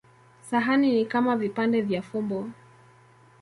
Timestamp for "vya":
1.81-2.01